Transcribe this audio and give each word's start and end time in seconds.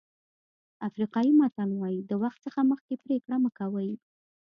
افریقایي 0.87 1.31
متل 1.39 1.69
وایي 1.75 1.99
د 2.09 2.11
وخت 2.23 2.39
څخه 2.45 2.59
مخکې 2.71 2.95
پرېکړه 3.05 3.35
مه 3.43 3.49
کوئ. 3.59 3.91